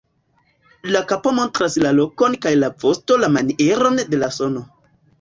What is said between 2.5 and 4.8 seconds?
la vosto la manieron de la sono.